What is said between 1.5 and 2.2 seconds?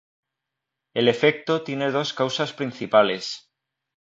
tiene dos